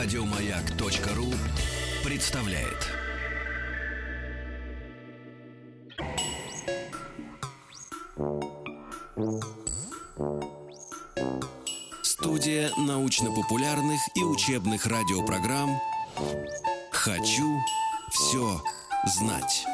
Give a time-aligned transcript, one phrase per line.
[0.00, 1.26] Радиомаяк.ру
[2.04, 2.86] представляет.
[12.04, 15.80] Студия научно-популярных и учебных радиопрограмм
[16.92, 17.58] «Хочу
[18.12, 18.62] все
[19.04, 19.66] знать».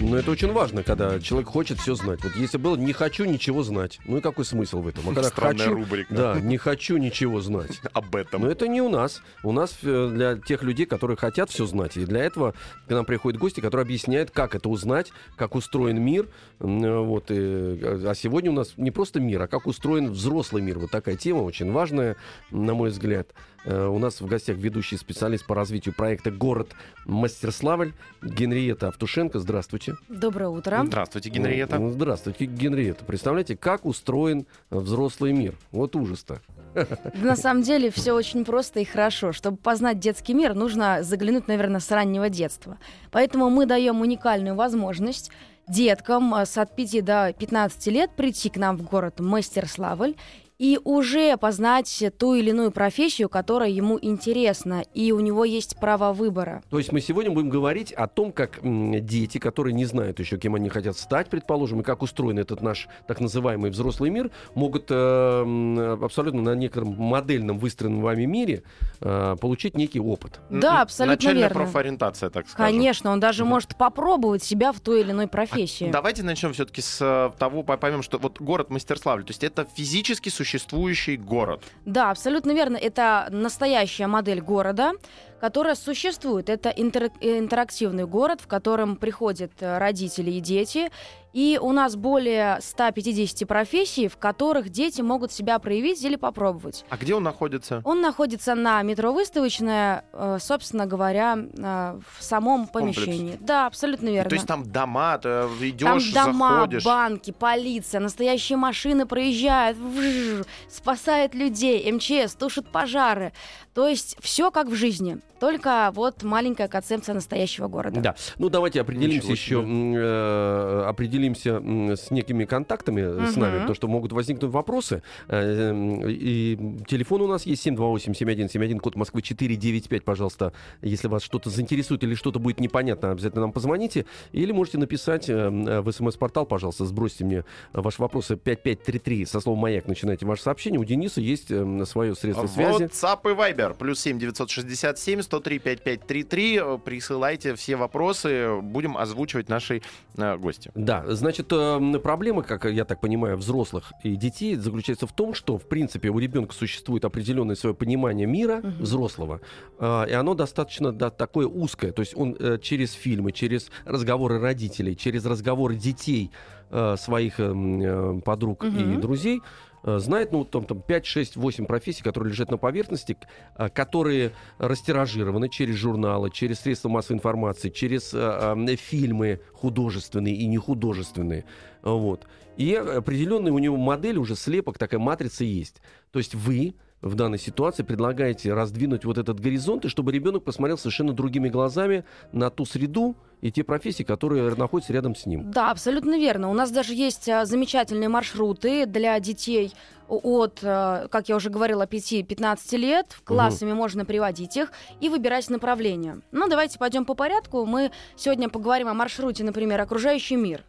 [0.00, 2.22] Но это очень важно, когда человек хочет все знать.
[2.22, 5.04] Вот если было «не хочу ничего знать», ну и какой смысл в этом?
[5.08, 6.14] А когда Странная хочу, рубрика.
[6.14, 7.80] да, не хочу ничего знать.
[7.92, 8.42] Об этом.
[8.42, 9.22] Но это не у нас.
[9.42, 11.96] У нас э, для тех людей, которые хотят все знать.
[11.96, 12.54] И для этого
[12.86, 16.28] к нам приходят гости, которые объясняют, как это узнать, как устроен мир.
[16.60, 20.62] Э, Вот, и, э, а сегодня у нас не просто мир, а как устроен взрослый
[20.62, 20.78] мир.
[20.78, 22.16] Вот такая тема очень важная,
[22.50, 23.32] на мой взгляд.
[23.64, 26.72] Э, У нас в гостях ведущий специалист по развитию проекта «Город
[27.06, 29.38] Мастерславль» Генриета Автушенко.
[29.38, 29.96] Здравствуйте.
[30.08, 30.82] Доброе утро.
[30.86, 31.78] Здравствуйте, Генриетта.
[31.78, 33.04] Ну, Здравствуйте, Генриета.
[33.04, 35.54] Представляете, как устроен взрослый мир?
[35.72, 36.40] Вот ужас-то.
[37.14, 39.32] На самом деле все очень просто и хорошо.
[39.32, 42.78] Чтобы познать детский мир, нужно заглянуть, наверное, с раннего детства.
[43.10, 45.30] Поэтому мы даем уникальную возможность
[45.68, 50.14] деткам э, с от 5 до 15 лет прийти к нам в город Мастерславль
[50.58, 56.12] и уже познать ту или иную профессию, которая ему интересна, и у него есть право
[56.12, 56.62] выбора.
[56.68, 60.56] То есть мы сегодня будем говорить о том, как дети, которые не знают еще, кем
[60.56, 65.98] они хотят стать, предположим, и как устроен этот наш так называемый взрослый мир, могут э,
[66.02, 68.64] абсолютно на некотором модельном выстроенном вами мире
[69.00, 70.40] э, получить некий опыт.
[70.50, 71.54] Да, абсолютно Начальная верно.
[71.64, 72.72] профориентация, так скажем.
[72.72, 73.50] Конечно, он даже Мгм.
[73.50, 75.88] может попробовать себя в той или иной профессии.
[75.92, 79.64] Давайте начнем все-таки с э, того, по- поймем, что вот город Мастерславль, то есть это
[79.76, 81.62] физически существующий город.
[81.84, 82.76] Да, абсолютно верно.
[82.76, 84.92] Это настоящая модель города,
[85.40, 86.48] которая существует.
[86.48, 90.90] Это интер- интерактивный город, в котором приходят э, родители и дети.
[91.34, 96.84] И у нас более 150 профессий, в которых дети могут себя проявить или попробовать.
[96.88, 97.82] А где он находится?
[97.84, 102.96] Он находится на метро Выставочная, э, собственно говоря, э, в самом Комплекс.
[102.96, 103.36] помещении.
[103.40, 104.30] Да, абсолютно верно.
[104.30, 105.50] То есть там дома, ты Там
[105.98, 106.84] идешь, дома, заходишь.
[106.84, 113.32] банки, полиция, настоящие машины проезжают, вжж, спасают людей, МЧС, тушат пожары.
[113.74, 118.00] То есть все как в жизни, только вот маленькая концепция настоящего города.
[118.00, 118.14] Да.
[118.38, 123.88] Ну, давайте определимся еще, э, определимся м, с некими контактами э, с нами, потому что
[123.88, 125.02] могут возникнуть вопросы.
[125.28, 126.56] Э, м, И
[126.86, 130.52] телефон у нас есть 728-7171, код Москвы 495, пожалуйста.
[130.82, 134.06] Если вас что-то заинтересует или что-то будет непонятно, обязательно нам позвоните.
[134.32, 139.60] Или можете написать э, м, в смс-портал, пожалуйста, сбросьте мне ваши вопросы 5533 со словом
[139.60, 140.80] «Маяк» начинайте ваше сообщение.
[140.80, 142.84] У Дениса есть э, свое средство связи.
[142.84, 143.74] WhatsApp и Viber.
[143.76, 146.56] Плюс 7 967 103 5533.
[146.58, 148.60] Э, Присылайте все вопросы.
[148.62, 149.82] Будем озвучивать нашей
[150.16, 150.70] э, гости.
[150.74, 155.58] Да, значит, э, проблема, как я так понимаю, взрослых и детей заключается в том, что,
[155.58, 158.82] в принципе, у ребенка существует определенное свое понимание мира Мгм.
[158.82, 159.40] взрослого,
[159.78, 161.92] э, и оно достаточно да, такое узкое.
[161.92, 166.30] То есть он э, через фильмы, через разговоры родителей, через разговоры детей
[166.70, 167.80] э, своих э, м,
[168.18, 169.00] э, подруг и Мгм.
[169.00, 169.42] друзей
[169.82, 173.16] знает, ну, там, там 5, 6, 8 профессий, которые лежат на поверхности,
[173.54, 180.46] а, которые растиражированы через журналы, через средства массовой информации, через э, э, фильмы художественные и
[180.46, 181.44] нехудожественные.
[181.82, 182.26] Вот.
[182.56, 185.80] И определенная у него модель, уже слепок, такая матрица есть.
[186.10, 190.78] То есть вы в данной ситуации предлагаете раздвинуть вот этот горизонт, и чтобы ребенок посмотрел
[190.78, 195.50] совершенно другими глазами на ту среду и те профессии, которые находятся рядом с ним.
[195.50, 196.50] Да, абсолютно верно.
[196.50, 199.72] У нас даже есть а, замечательные маршруты для детей
[200.08, 203.20] от, а, как я уже говорила, 5-15 лет.
[203.24, 206.20] Классами можно приводить их и выбирать направление.
[206.32, 207.64] Ну, давайте пойдем по порядку.
[207.64, 210.64] Мы сегодня поговорим о маршруте, например, «Окружающий мир».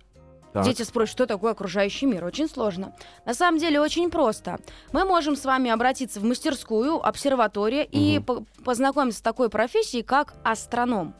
[0.53, 0.65] Так.
[0.65, 2.25] Дети спросят, что такое окружающий мир.
[2.25, 2.95] Очень сложно.
[3.25, 4.59] На самом деле очень просто.
[4.91, 8.23] Мы можем с вами обратиться в мастерскую, обсерватория и Мгм.
[8.25, 11.13] по- познакомиться с такой профессией, как астроном.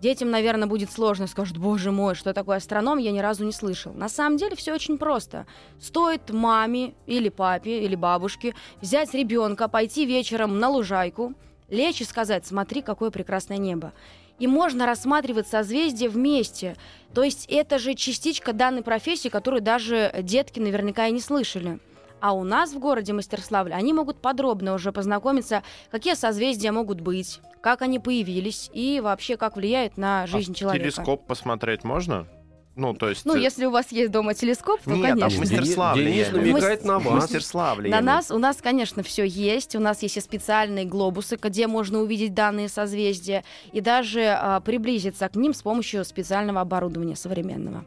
[0.00, 3.94] Детям, наверное, будет сложно, скажут, боже мой, что такое астроном, я ни разу не слышал.
[3.94, 5.46] На самом деле все очень просто.
[5.80, 11.32] Стоит маме или папе или бабушке взять ребенка, пойти вечером на лужайку,
[11.70, 13.94] лечь и сказать, смотри, какое прекрасное небо.
[14.38, 16.76] И можно рассматривать созвездия вместе.
[17.14, 21.78] То есть это же частичка данной профессии, которую даже детки наверняка и не слышали.
[22.20, 27.40] А у нас в городе Мастерславль они могут подробно уже познакомиться, какие созвездия могут быть,
[27.60, 30.84] как они появились и вообще как влияют на жизнь А человека.
[30.84, 32.26] Телескоп посмотреть можно?
[32.76, 33.24] Ну, то есть...
[33.24, 35.40] Ну, э, если у вас есть дома телескоп, то, Нет, а в конечно.
[35.40, 37.22] Мастерславле, Денис в намекает на В вас.
[37.22, 37.90] Мастерславле.
[37.90, 39.76] На в нас, у нас, конечно, все есть.
[39.76, 45.28] У нас есть и специальные глобусы, где можно увидеть данные созвездия и даже а, приблизиться
[45.28, 47.84] к ним с помощью специального оборудования современного.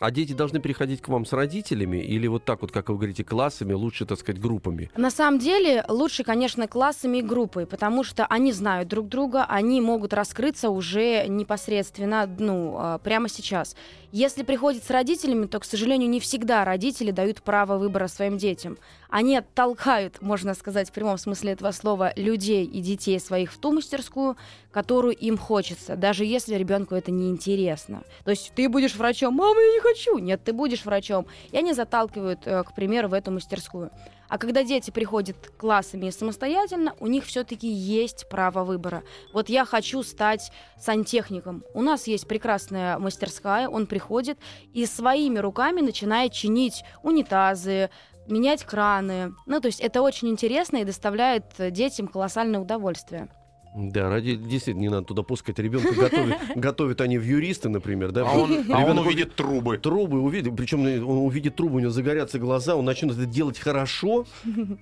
[0.00, 3.22] А дети должны переходить к вам с родителями или вот так вот, как вы говорите,
[3.22, 4.90] классами, лучше, так сказать, группами?
[4.96, 9.82] На самом деле лучше, конечно, классами и группой, потому что они знают друг друга, они
[9.82, 13.76] могут раскрыться уже непосредственно, ну, а, прямо сейчас.
[14.10, 18.78] Если приходит с родителями, то, к сожалению, не всегда родители дают право выбора своим детям.
[19.10, 23.70] Они оттолкают, можно сказать, в прямом смысле этого слова, людей и детей своих в ту
[23.70, 24.38] мастерскую,
[24.72, 28.02] которую им хочется, даже если ребенку это неинтересно.
[28.24, 30.16] То есть ты будешь врачом, мама, я не хочу.
[30.16, 31.26] Нет, ты будешь врачом.
[31.52, 33.90] И они заталкивают, э, к примеру, в эту мастерскую.
[34.28, 39.02] А когда дети приходят классами самостоятельно, у них все-таки есть право выбора.
[39.32, 41.64] Вот я хочу стать сантехником.
[41.74, 44.38] У нас есть прекрасная мастерская, он приходит
[44.74, 47.90] и своими руками начинает чинить унитазы,
[48.26, 49.34] менять краны.
[49.46, 53.28] Ну, то есть это очень интересно и доставляет детям колоссальное удовольствие.
[53.78, 55.92] Да, ради действительно не надо туда пускать ребенка.
[55.94, 58.22] Готовят, готовят они в юристы, например, да?
[58.28, 59.78] А он, а он увидит трубы.
[59.78, 64.26] трубы увидит, причем он увидит трубы, у него загорятся глаза, он начнет это делать хорошо,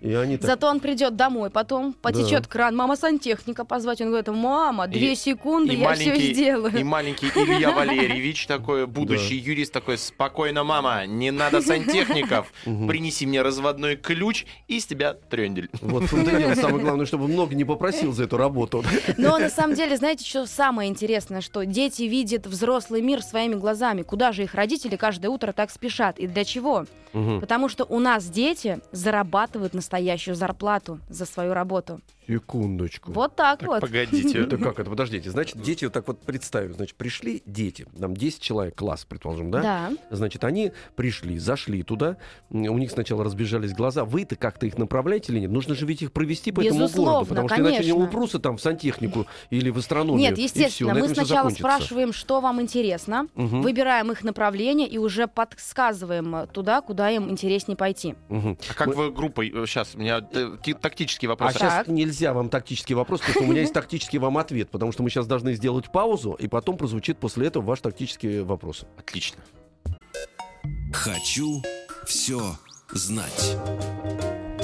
[0.01, 0.47] и они так...
[0.47, 5.17] Зато он придет домой, потом потечет кран, мама сантехника позвать, он говорит, мама, две И-
[5.17, 6.79] секунды, И я все маленький, сделаю.
[6.79, 13.43] и маленький Илья Валерьевич, такой будущий юрист, такой, спокойно, мама, не надо сантехников, принеси мне
[13.43, 15.69] разводной ключ, и с тебя трендель.
[15.83, 16.55] Вот дело.
[16.55, 18.83] Самое главное, чтобы много не попросил за эту работу.
[19.17, 24.03] Но на самом деле, знаете, что самое интересное, что дети видят взрослый мир своими глазами.
[24.03, 26.19] Куда же их родители каждое утро так спешат?
[26.19, 26.87] И для чего?
[27.12, 27.41] Мгм.
[27.41, 32.00] Потому что у нас дети зарабатывают настоящую зарплату за свою работу.
[32.27, 33.12] Секундочку.
[33.12, 33.81] Вот так, Так, вот.
[33.81, 34.41] погодите.
[34.41, 34.91] Это как это?
[34.91, 35.31] Подождите.
[35.31, 39.62] Значит, дети, вот так вот представим, значит, пришли дети, там 10 человек, класс, предположим, да?
[39.62, 39.93] Да.
[40.11, 42.17] Значит, они пришли, зашли туда,
[42.50, 44.05] у них сначала разбежались глаза.
[44.05, 45.50] Вы-то как-то их направляете или нет?
[45.53, 48.56] Нужно же ведь их провести по этому Безусловно, городу, потому что иначе они упрутся там
[48.56, 50.21] в сантехнику или в астрономию.
[50.21, 56.35] Нет, естественно, мы сначала спрашиваем, что вам интересно, Мгм, выбираем их направление и уже подсказываем
[56.35, 58.15] э, туда, куда им интереснее пойти.
[58.29, 58.59] мгм.
[58.71, 60.21] А как Мы- вы группой, сейчас, у меня
[60.65, 61.53] ти- тактический А вопрос.
[61.55, 61.89] сейчас Так.
[61.89, 65.11] нельзя вам тактический вопрос, потому что у меня есть тактический вам ответ, потому что мы
[65.11, 68.85] сейчас должны сделать паузу, и потом прозвучит после этого ваш тактический вопрос.
[68.99, 69.43] Отлично.
[70.93, 71.62] Хочу
[72.07, 72.41] все
[72.93, 73.57] знать.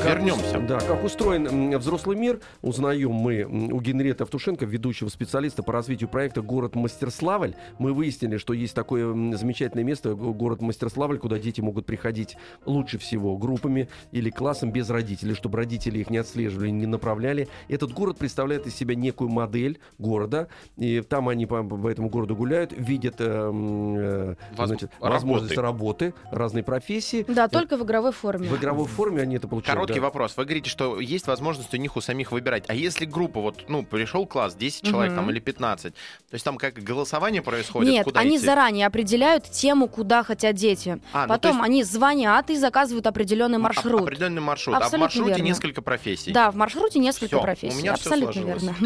[0.03, 0.59] Как Вернемся.
[0.59, 6.43] Да, как устроен взрослый мир, узнаем мы у Генриетты Автушенко, ведущего специалиста по развитию проекта
[6.43, 7.55] «Город Мастерславль».
[7.79, 13.37] Мы выяснили, что есть такое замечательное место, город Мастерславль, куда дети могут приходить лучше всего
[13.37, 17.49] группами или классом без родителей, чтобы родители их не отслеживали, не направляли.
[17.69, 22.35] Этот город представляет из себя некую модель города, и там они по, по этому городу
[22.35, 25.13] гуляют, видят э, э, Воз- значит, работы.
[25.13, 27.25] возможность работы, разные профессии.
[27.29, 28.49] Да, только в игровой форме.
[28.49, 29.75] В игровой форме они это получают.
[29.81, 30.03] Короткий да.
[30.03, 30.37] вопрос.
[30.37, 32.65] Вы говорите, что есть возможность у них у самих выбирать.
[32.69, 35.33] А если группа, вот, ну, пришел класс, 10 человек там Мгм.
[35.33, 36.01] или 15, то
[36.35, 37.93] есть там как голосование происходит?
[37.93, 38.47] Нет, куда они идти?
[38.47, 41.01] заранее определяют тему, куда хотят дети.
[41.13, 44.03] А, ну, то Потом есть- они звонят и заказывают определенный Оп- маршрут.
[44.03, 44.77] Определенный маршрут.
[44.77, 45.43] а в Абсолютно маршруте верно.
[45.45, 46.33] несколько профессий.
[46.33, 47.77] Да, в маршруте несколько Всё, профессий.
[47.77, 48.63] у меня Абсолютно сложилось.
[48.63, 48.77] верно.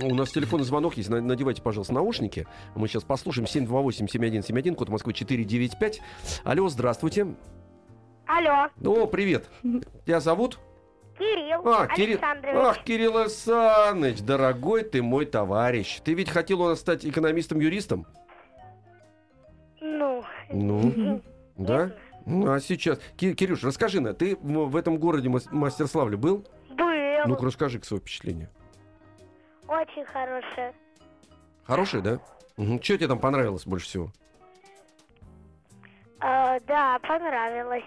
[0.00, 1.10] У нас телефонный звонок есть.
[1.10, 2.46] На- Надевайте, пожалуйста, наушники.
[2.74, 6.00] Мы сейчас послушаем 728-7171, код Москвы 495.
[6.44, 7.26] Алло, здравствуйте.
[8.26, 9.48] Алло, О, привет.
[10.06, 10.58] Тебя зовут?
[11.18, 12.12] Кирилл А, Кирилл.
[12.18, 12.56] Александрович.
[12.56, 16.00] Ах, Кирилл Александрович, дорогой ты мой товарищ.
[16.00, 18.06] Ты ведь хотел у нас стать экономистом-юристом?
[19.80, 21.20] Ну, Ну,
[21.56, 21.92] да?
[22.24, 22.98] Ну, а сейчас...
[23.16, 26.46] Ки- Кирюш, расскажи, на, ты в этом городе Мас- Мастерславле был?
[26.70, 26.86] был
[27.26, 28.48] Ну-ка, расскажи свое впечатление.
[29.68, 30.72] очень хорошее.
[31.64, 32.18] Хорошее, да?
[32.80, 34.12] Что тебе там понравилось больше всего?
[36.20, 37.84] Э, да, понравилось.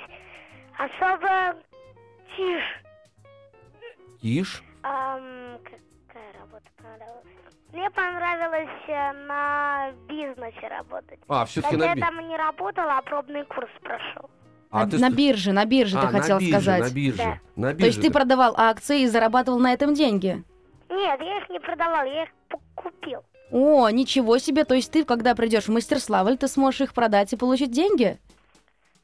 [0.78, 1.56] Особо
[2.36, 2.84] тишь.
[4.22, 4.64] Ишь?
[4.84, 7.26] Ам, какая работа понравилась?
[7.74, 11.20] Мне понравилось э, на бизнесе работать.
[11.28, 11.90] А, все-таки Хотя на...
[11.90, 14.30] я би- там не работала, а пробный курс прошел.
[14.72, 16.82] А, на, ты на ст- бирже, на бирже А, ты на хотел бирже, сказать.
[16.82, 17.40] На бирже, Да.
[17.56, 18.02] на То есть бирже.
[18.10, 20.44] ты продавал акции и зарабатывал на этом деньги?
[20.90, 22.30] Нет, я их не продавал, я их
[22.76, 23.24] купил.
[23.52, 24.64] О, ничего себе.
[24.66, 28.18] То есть ты, когда придешь в мастерславль, ты сможешь их продать и получить деньги?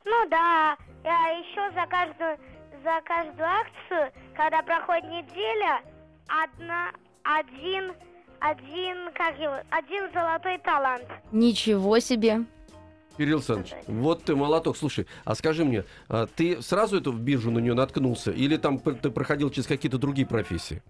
[0.05, 2.37] Ну да, я еще за каждую
[2.83, 5.81] за каждую акцию, когда проходит неделя,
[6.27, 6.91] одна
[7.23, 7.93] один
[8.39, 11.05] один как его один золотой талант.
[11.31, 12.45] Ничего себе.
[13.17, 14.77] Кирилл Александрович, вот ты молоток.
[14.77, 18.31] Слушай, а скажи мне, а ты сразу эту биржу на нее наткнулся?
[18.31, 20.81] Или там ты проходил через какие-то другие профессии?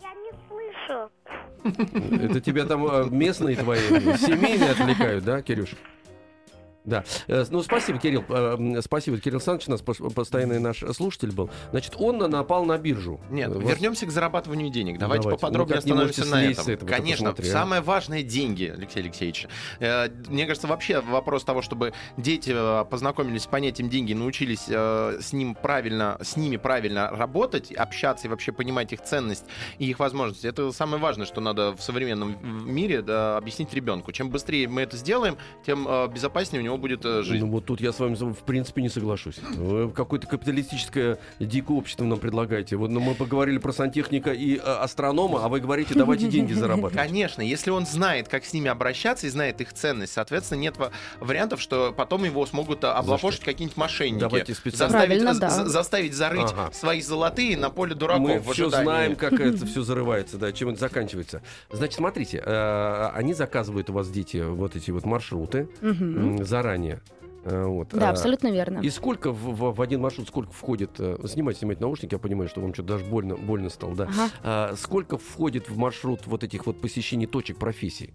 [0.00, 1.10] Я не слышу.
[2.22, 5.70] Это тебя там а, местные твои, семейные отвлекают, да, Кирюш?
[6.86, 7.04] Да.
[7.26, 8.24] Э, Ну, спасибо, Кирилл.
[8.28, 11.50] Э, Спасибо, Кирилл Александрович, нас постоянный наш слушатель был.
[11.72, 13.20] Значит, он на- напал на биржу.
[13.28, 14.98] Нет, вас- вернемся к зарабатыванию денег.
[14.98, 15.40] Давайте, Давайте.
[15.40, 16.66] поподробнее остановимся на этом.
[16.68, 17.52] этого, Конечно, посмотри, а.
[17.52, 19.46] самое важное деньги, Алексей Алексеевич.
[19.80, 22.54] Э, Мне кажется, вообще вопрос того, чтобы дети
[22.88, 28.52] познакомились с понятием деньги, научились с ним правильно, с ними правильно работать, общаться и вообще
[28.52, 29.44] понимать их ценность
[29.78, 30.46] и их возможности.
[30.46, 32.36] Это самое важное, что надо в современном
[32.72, 34.12] мире да, объяснить ребенку.
[34.12, 37.44] Чем быстрее мы это сделаем, тем безопаснее у него будет э, жизнь.
[37.44, 39.38] Ну, вот тут я с вами, в принципе, не соглашусь.
[39.56, 42.76] Вы какое-то капиталистическое дикое общество нам предлагаете.
[42.76, 46.94] Вот ну, мы поговорили про сантехника и э, астронома, а вы говорите, давайте деньги зарабатывать.
[46.94, 50.90] Конечно, если он знает, как с ними обращаться и знает их ценность, соответственно, нет ва-
[51.20, 54.20] вариантов, что потом его смогут а, облапошить какие-нибудь мошенники.
[54.20, 54.92] Давайте специально.
[54.92, 55.50] заставить, Правильно, за- да.
[55.50, 56.70] за- заставить зарыть Ага.
[56.72, 58.26] свои золотые на поле дураков.
[58.46, 61.42] Мы все знаем, как это все зарывается, да, чем это заканчивается.
[61.70, 66.38] Значит, смотрите, э, они заказывают у вас дети вот эти вот маршруты Мгм.
[66.38, 67.00] м, заранее.
[67.44, 67.88] Э, Вот.
[67.92, 68.80] Да, А, абсолютно верно.
[68.80, 72.48] И сколько в, в- в один маршрут, сколько входит, э, снимайте, снимайте наушники, я понимаю,
[72.48, 74.04] что вам что-то даже больно, больно стало, да.
[74.04, 74.30] Ага.
[74.42, 78.12] А, сколько входит в маршрут вот этих вот посещений точек профессий?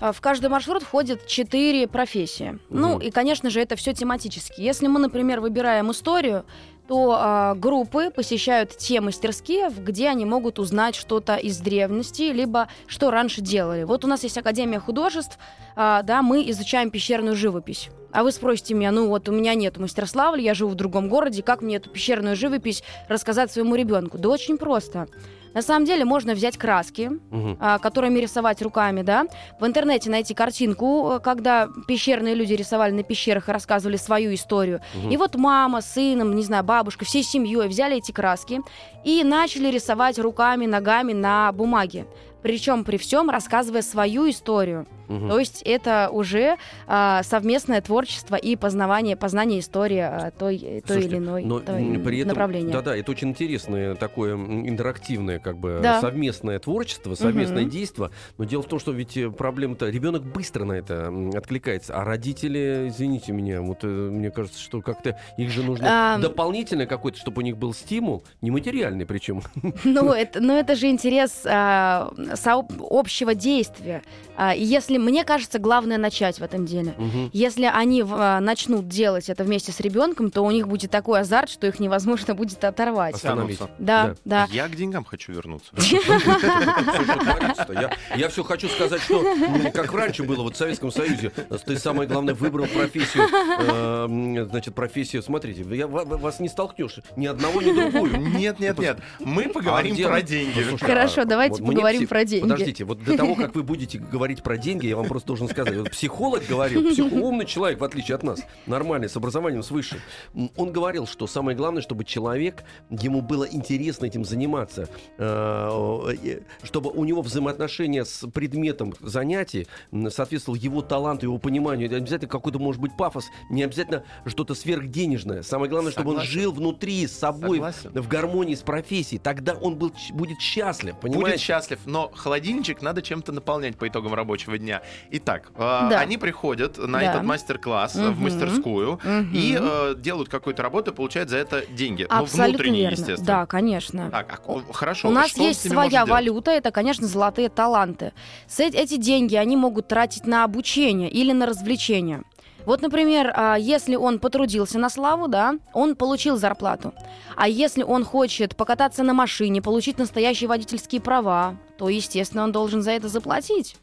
[0.00, 2.58] А, В каждый маршрут входит четыре профессии.
[2.70, 3.00] Ну Мгм.
[3.02, 4.60] и, конечно же, это все тематически.
[4.62, 6.44] Если мы, например, выбираем историю,
[6.86, 13.10] то а, группы посещают те мастерские, где они могут узнать что-то из древности, либо что
[13.10, 13.84] раньше делали.
[13.84, 15.38] Вот у нас есть Академия художеств,
[15.76, 17.88] а, да, мы изучаем пещерную живопись.
[18.12, 21.42] А вы спросите меня, ну вот у меня нет мастерславля, я живу в другом городе,
[21.42, 24.18] как мне эту пещерную живопись рассказать своему ребенку?
[24.18, 25.08] Да очень просто.
[25.54, 27.56] На самом деле можно взять краски, Мгм.
[27.60, 29.26] а, которыми рисовать руками, да.
[29.60, 34.80] В интернете найти картинку, э, когда пещерные люди рисовали на пещерах и рассказывали свою историю.
[34.94, 35.10] Мгм.
[35.10, 38.60] И вот мама с сыном, не знаю, бабушка, всей семьей взяли эти краски
[39.04, 42.06] и начали рисовать руками, ногами на бумаге.
[42.42, 44.86] Причем при всем рассказывая свою историю.
[45.08, 45.28] Мгм.
[45.28, 46.56] То есть это уже
[46.86, 51.98] а, совместное творчество и познавание, познание истории а, той, той Слушайте, или иной но той
[52.04, 52.72] при этом, направления.
[52.72, 56.00] Да-да, это очень интересное такое интерактивное, как бы Да.
[56.00, 57.70] совместное творчество, совместное Мгм.
[57.70, 58.10] действие.
[58.38, 62.86] Но дело в том, что ведь э, проблема-то ребенок быстро на это откликается, а родители,
[62.88, 66.20] извините меня, вот э, мне кажется, что как-то их же нужно Ам.
[66.20, 69.42] дополнительно какой-то, чтобы у них был стимул, нематериальный причем.
[69.84, 74.02] Ну, это, ну, это же интерес а, сооб- общего действия.
[74.36, 76.94] А, и если, мне кажется, главное начать в этом деле.
[76.98, 77.30] Мгм.
[77.32, 81.20] Если они в- а, начнут делать это вместе с ребенком, то у них будет такой
[81.20, 83.14] азарт, что их невозможно будет оторвать.
[83.14, 83.58] Остановить.
[83.78, 84.46] Да, да.
[84.50, 85.70] Я к деньгам хочу вернуться.
[88.16, 89.24] Я, все хочу сказать, что
[89.72, 91.32] как раньше было вот в Советском Союзе,
[91.66, 95.22] ты самое главное выбрал профессию, э, м, значит профессию.
[95.22, 98.16] Смотрите, я, ва- ва- вас не столкнешь ни одного, ни другую.
[98.20, 98.98] Нет, нет, нет.
[99.20, 100.76] Мы поговорим А где- про деньги.
[100.80, 102.42] Хорошо, а, давайте поговорим про деньги.
[102.42, 105.76] Подождите, вот до того, как вы будете говорить про деньги, я вам просто должен сказать.
[105.76, 109.98] Вот психолог говорил, псих- умный человек, в отличие от нас, нормальный, с образованием, с высшим,
[110.34, 114.88] м, он говорил, что самое главное, чтобы человек, ему было интересно этим заниматься,
[115.18, 119.66] э, чтобы у него взаимоотношения с предметом занятий
[120.10, 121.86] соответствовал его таланту, его пониманию.
[121.86, 125.42] Это обязательно какой-то, может быть, пафос, не обязательно что-то сверхденежное.
[125.42, 126.32] Самое главное, чтобы он Согласен.
[126.40, 127.90] жил внутри, с собой, Согласен.
[127.94, 129.20] в гармонии с профессией.
[129.20, 131.38] Тогда он был, будет счастлив, Будет понимаете?
[131.38, 134.73] счастлив, но холодильничек надо чем-то наполнять по итогам рабочего дня.
[135.10, 135.98] Итак, э, Да.
[136.00, 137.04] они приходят на Да.
[137.04, 139.30] этот мастер-класс э, в мастерскую Мгм.
[139.32, 142.06] и э, делают какую-то работу и получают за это деньги.
[142.10, 142.94] Ну, Абсолютно внутренние, верно.
[142.94, 143.26] естественно.
[143.26, 144.10] Да, конечно.
[144.10, 145.08] Так, а хорошо.
[145.08, 148.12] У нас что есть своя валюта, это, конечно, золотые таланты.
[148.58, 152.22] Эти деньги они могут тратить на обучение или на развлечения.
[152.66, 156.94] Вот, например, а, если он потрудился на славу, да, он получил зарплату.
[157.36, 162.80] А если он хочет покататься на машине, получить настоящие водительские права, то, естественно, он должен
[162.82, 163.76] за это заплатить.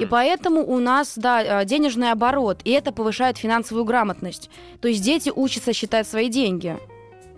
[0.00, 4.50] И поэтому у нас, да, э, денежный оборот, и это повышает финансовую грамотность.
[4.80, 6.76] То есть дети учатся считать свои деньги.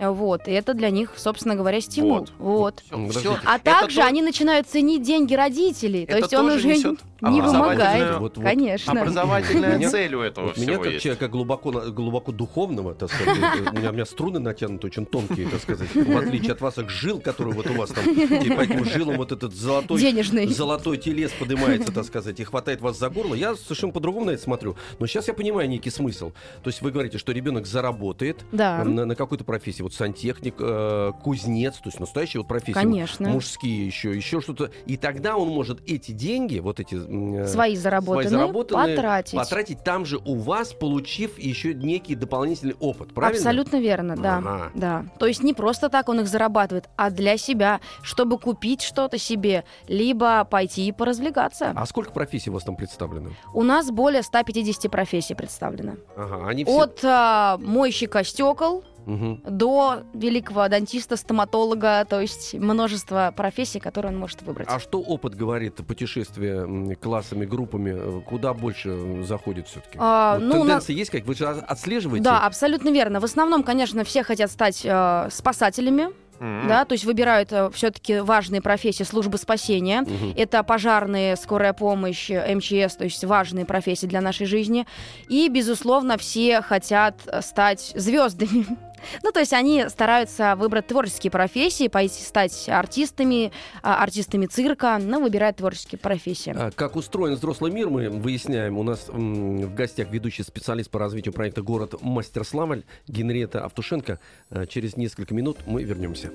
[0.01, 2.21] Э, Вот, и это для них, собственно говоря, стимул.
[2.21, 2.33] Вот.
[2.39, 2.83] вот.
[2.89, 3.31] Подождите.
[3.45, 6.07] А Это также то- они начинают ценить деньги родителей.
[6.07, 8.19] То Это есть он уже несёт не вымогает.
[8.19, 8.45] Вот- вот.
[8.45, 8.93] Конечно.
[9.01, 11.03] Образовательная Меня- цель у этого Вот всего меня как есть.
[11.03, 15.61] человека глубоко, глубоко духовного, так сказать, у меня, у меня струны натянуты очень тонкие, так
[15.61, 18.85] сказать, в отличие от вас, их жил, который вот у вас там, и по этим
[18.85, 20.47] жилам вот этот золотой, Денежный.
[20.49, 23.35] золотой телес поднимается, так сказать, и хватает вас за горло.
[23.35, 24.77] Я совершенно по-другому на это смотрю.
[24.99, 26.33] Но сейчас я понимаю некий смысл.
[26.63, 28.85] То есть вы говорите, что ребенок заработает Да.
[28.85, 32.73] на, на какой-то профессии, вот сантехник, э, кузнец, то есть настоящие вот профессии.
[32.75, 33.29] Конечно.
[33.29, 34.71] Мужские еще, еще что-то.
[34.87, 39.39] И тогда он может эти деньги, вот эти э, Свои заработанные, заработанные потратить.
[39.39, 43.39] потратить там же у вас, получив еще некий дополнительный опыт, правильно?
[43.39, 44.39] Абсолютно верно, да.
[44.39, 44.71] Ага.
[44.75, 45.05] да.
[45.19, 49.65] То есть не просто так он их зарабатывает, а для себя, чтобы купить что-то себе,
[49.87, 51.73] либо пойти и поразвлекаться.
[51.75, 53.31] А сколько профессий у вас там представлено?
[53.55, 55.95] У нас более 150 профессий представлено.
[56.17, 56.79] Ага, они все...
[56.79, 59.41] От а, мойщика стекол Мгм.
[59.49, 64.69] до великого дантиста, стоматолога, то есть множество профессий, которые он может выбрать.
[64.71, 67.95] А что опыт говорит путешествия классами, группами?
[67.97, 69.97] э, Куда больше заходит все-таки?
[69.99, 71.25] А, ну, на- Тенденции есть как?
[71.25, 72.23] Вы же отслеживаете?
[72.25, 73.21] Да, абсолютно верно.
[73.21, 76.09] В основном, конечно, все хотят стать э, спасателями,
[76.41, 76.69] М.
[76.69, 80.03] да, то есть выбирают все-таки важные профессии службы спасения.
[80.03, 80.35] Мгм.
[80.37, 84.87] Это пожарные, скорая помощь, э, МЧС, то есть важные профессии для нашей жизни.
[85.29, 88.67] И, безусловно, все хотят э, стать звездами.
[89.23, 93.53] Ну, то есть они стараются выбрать творческие профессии, пойти стать артистами,
[93.83, 96.55] а, артистами цирка, но выбирают творческие профессии.
[96.57, 98.79] А, Как устроен взрослый мир, мы выясняем.
[98.79, 104.19] У нас в гостях ведущий специалист по развитию проекта «Город Мастерславль» Генриета Автушенко.
[104.51, 106.31] А, Через несколько минут мы вернемся.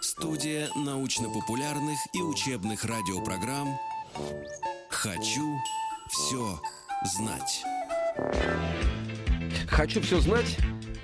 [0.00, 3.78] Студия научно-популярных и учебных радиопрограмм
[4.90, 5.58] «Хочу
[6.08, 6.60] все
[7.16, 7.64] знать».
[9.68, 10.56] Хочу все знать.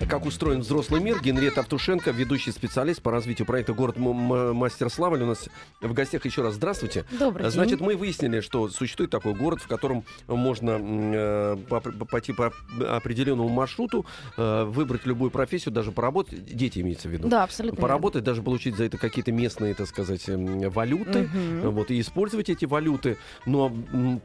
[0.09, 1.21] Как устроен взрослый мир?
[1.23, 5.23] Генриет Автушенко, ведущий специалист по развитию проекта «Город М- М- Мастерславль».
[5.23, 5.49] У нас
[5.81, 7.05] в гостях еще раз здравствуйте.
[7.19, 7.53] Добрый день.
[7.53, 12.53] Значит, мы выяснили, что существует такой город, в котором можно э, по- по- пойти по
[12.91, 14.05] определенному маршруту,
[14.37, 16.45] э, выбрать любую профессию, даже поработать.
[16.45, 17.29] Дети имеется в виду.
[17.29, 17.77] Да, абсолютно.
[17.77, 17.83] верно.
[17.89, 21.71] Поработать, даже получить за это какие-то местные, так сказать, валюты, Мгм.
[21.71, 23.17] вот, и использовать эти валюты.
[23.47, 23.73] Но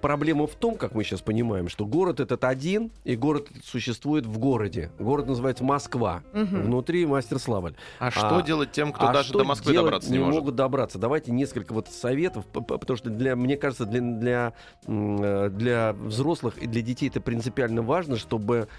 [0.01, 4.37] проблема в том, как мы сейчас понимаем, что город этот один, и город существует в
[4.37, 4.91] городе.
[4.99, 6.23] Город называется Москва.
[6.33, 6.63] Мгм.
[6.63, 7.75] Внутри Мастерславль.
[7.99, 10.39] А что А- делать тем, кто А даже до Москвы добраться не, может?
[10.39, 10.97] могут добраться.
[10.97, 14.53] Давайте несколько вот советов, потому что для, мне кажется, для, для,
[14.87, 18.69] э, для взрослых и для детей это принципиально важно, чтобы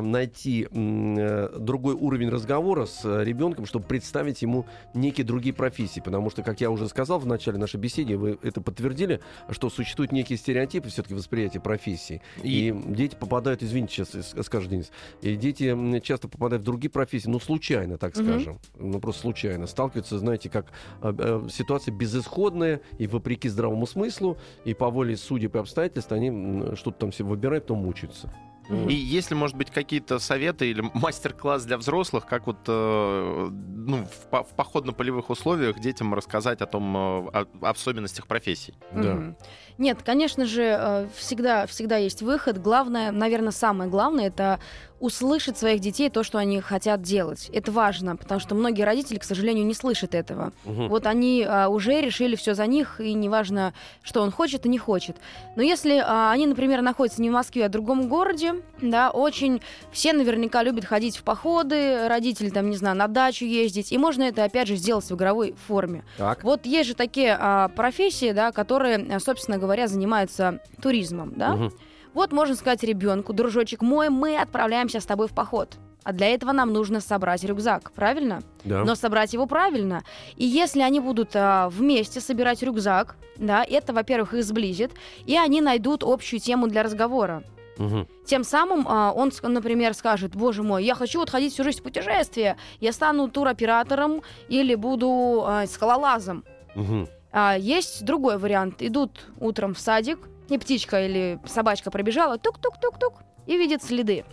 [0.00, 6.00] найти м, э, другой уровень разговора с э, ребенком, чтобы представить ему некие другие профессии.
[6.00, 9.20] Потому что, как я уже сказал в начале нашей беседы, вы это подтвердили,
[9.50, 12.22] что существуют некие стереотипы все-таки восприятия профессий.
[12.42, 16.90] И, И- дети попадают, извините, сейчас э, скажет Денис, и дети часто попадают в другие
[16.90, 18.24] профессии, ну, случайно, так Мгм.
[18.26, 18.58] скажем.
[18.78, 19.66] Ну, просто случайно.
[19.66, 20.72] Сталкиваются, знаете, как
[21.02, 26.74] э, э, ситуация безысходная, и вопреки здравому смыслу, и по воле судеб и обстоятельств они
[26.76, 28.32] что-то там себе выбирают, потом мучаются.
[28.68, 34.30] И если, может быть, какие-то советы или мастер-класс для взрослых, как вот э, ну, в,
[34.30, 38.74] по- в походно-полевых условиях детям рассказать о том, э, о, о особенностях профессий?
[38.92, 39.14] Да.
[39.14, 39.36] Мгм.
[39.78, 42.60] Нет, конечно же, э, всегда, всегда есть выход.
[42.60, 44.58] Главное, наверное, самое главное, это
[45.00, 47.50] услышать своих детей то, что они хотят делать.
[47.52, 50.52] Это важно, потому что многие родители, к сожалению, не слышат этого.
[50.64, 50.88] Мгм.
[50.88, 54.78] Вот они а, уже решили все за них, и неважно, что он хочет и не
[54.78, 55.16] хочет.
[55.54, 59.62] Но если а, они, например, находятся не в Москве, а в другом городе, да, очень
[59.92, 64.24] все наверняка любят ходить в походы, родители там, не знаю, на дачу ездить, и можно
[64.24, 66.04] это, опять же, сделать в игровой форме.
[66.16, 66.42] Так.
[66.42, 71.50] Вот есть же такие а, профессии, да, которые, собственно говоря, занимаются туризмом, да.
[71.50, 71.72] Мгм.
[72.14, 75.76] Вот можно сказать ребенку, дружочек мой, мы отправляемся с тобой в поход.
[76.04, 78.40] А для этого нам нужно собрать рюкзак, правильно?
[78.64, 78.82] Да.
[78.84, 80.04] Но собрать его правильно.
[80.36, 84.92] И если они будут а, вместе собирать рюкзак, да, это, во-первых, их сблизит,
[85.26, 87.42] и они найдут общую тему для разговора.
[87.76, 88.08] Мгм.
[88.24, 91.82] Тем самым а, он, например, скажет, боже мой, я хочу вот ходить всю жизнь в
[91.82, 96.44] путешествие, я стану туроператором или буду а, скалолазом.
[96.74, 97.08] Мгм.
[97.40, 98.82] А, есть другой вариант.
[98.82, 103.14] Идут утром в садик, и птичка или собачка пробежала, тук-тук-тук-тук,
[103.46, 104.24] и видит следы.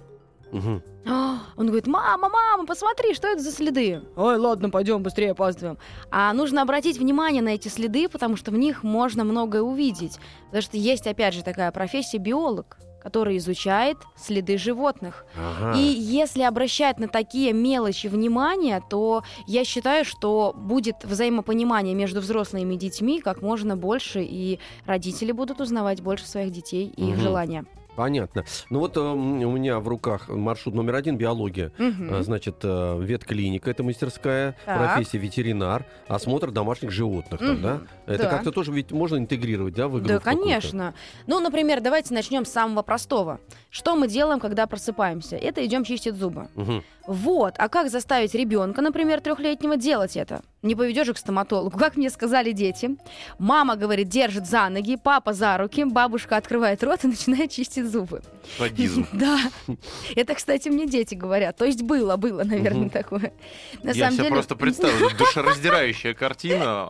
[1.08, 4.02] А, Он говорит, мама, мама, посмотри, что это за следы?
[4.16, 5.78] Ой, ладно, пойдем, быстрее опаздываем.
[6.10, 10.18] А нужно обратить внимание на эти следы, потому что в них можно многое увидеть.
[10.46, 15.26] Потому что есть, опять же, такая профессия биолог, который изучает следы животных.
[15.38, 15.78] Ага.
[15.78, 22.74] И если обращать на такие мелочи внимание, то я считаю, что будет взаимопонимание между взрослыми
[22.74, 27.22] и детьми как можно больше, и родители будут узнавать больше своих детей и их Мгм.
[27.22, 27.66] желания.
[27.96, 28.44] Понятно.
[28.70, 29.16] Ну вот э, у
[29.52, 31.72] меня в руках маршрут номер один биология.
[31.80, 34.78] А, Значит, э, ветклиника, это мастерская, Так.
[34.96, 37.62] профессия ветеринар, осмотр домашних животных, там, Мгм.
[37.62, 37.82] да?
[38.06, 38.30] Это Да.
[38.30, 40.08] как-то тоже ведь можно интегрировать, да, в игру?
[40.08, 40.94] Да, конечно.
[41.28, 43.40] Ну, например, давайте начнем с самого простого.
[43.76, 45.36] Что мы делаем, когда просыпаемся?
[45.36, 46.48] Это идем чистить зубы.
[46.56, 46.82] Мгм.
[47.08, 47.56] Вот.
[47.58, 50.42] А как заставить ребенка, например, трехлетнего, делать это?
[50.62, 51.78] Не поведешь же к стоматологу.
[51.78, 52.96] Как мне сказали дети.
[53.38, 58.22] Мама, говорит, держит за ноги, папа за руки, бабушка открывает рот и начинает чистить зубы.
[58.58, 59.08] Садизм.
[59.14, 59.40] Да.
[60.16, 61.58] Это, кстати, мне дети говорят.
[61.58, 63.34] То есть было, было, наверное, такое.
[63.84, 64.36] На Я себе деле...
[64.36, 66.90] просто представил, душераздирающая картина.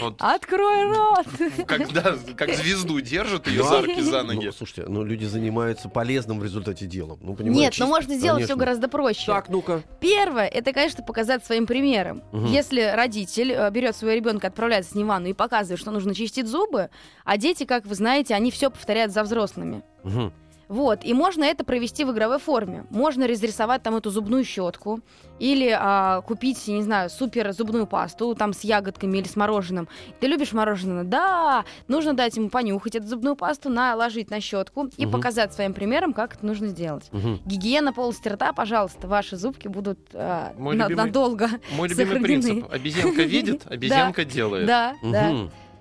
[0.00, 1.26] Вот Открой рот!
[1.66, 4.50] когда как звезду держат ее Ну, за руки, за Ну, ноги.
[4.56, 7.18] слушайте, ну люди занимаются полезным в результате делом.
[7.22, 8.56] Ну, понимаете, Нет, чисто- но можно сделать все конечно.
[8.56, 9.26] гораздо проще.
[9.26, 9.82] Так, ну-ка.
[10.00, 12.22] Первое, это, конечно, показать своим примером.
[12.32, 12.46] Мгм.
[12.46, 16.14] Если родитель э, берет своего ребенка, отправляется с ним в ванну и показывает, что нужно
[16.14, 16.90] чистить зубы,
[17.24, 19.82] а дети, как вы знаете, они все повторяют за взрослыми.
[20.04, 20.32] Мгм.
[20.72, 22.86] Вот, и можно это провести в игровой форме.
[22.88, 25.00] Можно разрисовать там эту зубную щетку
[25.38, 29.86] или а, купить, не знаю, супер зубную пасту там с ягодками или с мороженым.
[30.20, 31.04] Ты любишь мороженое?
[31.04, 31.66] Да!
[31.88, 35.12] Нужно дать ему понюхать эту зубную пасту, наложить на щетку и Мгм.
[35.12, 37.04] показать своим примером, как это нужно сделать.
[37.12, 37.40] Мгм.
[37.44, 41.50] Гигиена полости рта, пожалуйста, ваши зубки будут а, Мой на- любимый надолго.
[41.76, 42.22] Мой любимый сохранены.
[42.24, 42.72] принцип.
[42.72, 44.66] Обезьянка видит, обезьянка делает.
[44.66, 45.34] Да, да.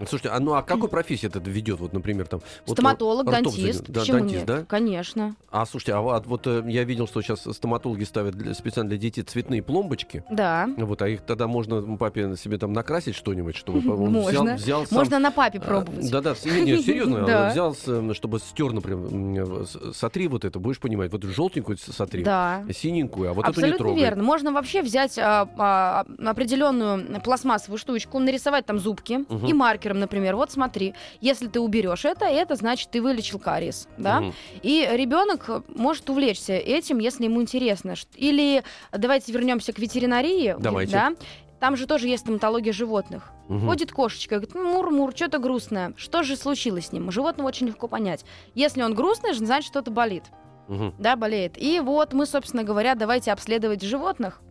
[0.07, 1.79] Слушайте, а ну а какой профессии это ведет?
[1.79, 2.41] Вот, например, там.
[2.65, 3.85] вот, Стоматолог, ртов дантист.
[3.87, 4.45] Да, Почему дантист, нет?
[4.47, 4.65] да?
[4.67, 5.35] Конечно.
[5.51, 8.97] А слушайте, а вот, вот, э, я видел, что сейчас стоматологи ставят для- специально для
[8.97, 10.23] детей цветные пломбочки.
[10.31, 10.69] Да.
[10.77, 14.55] Вот, а их тогда можно папе себе там накрасить что-нибудь, чтобы он Можно.
[14.55, 16.09] взял, взял сам- Можно на папе А, пробовать.
[16.11, 17.49] Да-да, не, не, серьезно, Да.
[17.51, 22.63] взял, э, чтобы стер, например, с- сотри вот это, будешь понимать, вот желтенькую сотри, Да.
[22.73, 23.99] синенькую, а вот эту не Абсолютно трогай.
[24.01, 24.23] верно.
[24.23, 26.05] Можно вообще взять а, а,
[26.45, 29.53] определенную пластмассовую штучку, нарисовать там зубки и
[29.91, 30.35] маркером, например.
[30.35, 34.21] Вот смотри, если ты уберешь это, это значит ты вылечил кариес, да?
[34.21, 34.33] Мгм.
[34.63, 37.95] И ребенок может увлечься этим, если ему интересно.
[38.15, 40.55] Или давайте вернемся к ветеринарии.
[40.59, 40.91] Давайте.
[40.91, 41.13] Да?
[41.59, 43.31] Там же тоже есть стоматология животных.
[43.47, 43.67] Мгм.
[43.67, 45.93] Ходит кошечка, говорит, «Ну, мур-мур, что-то грустное.
[45.95, 47.11] Что же случилось с ним?
[47.11, 48.25] Животного очень легко понять.
[48.55, 50.23] Если он грустный, значит что-то болит.
[50.67, 50.93] Мгм.
[50.97, 51.61] Да, болеет.
[51.61, 54.41] И вот мы, собственно говоря, давайте обследовать животных.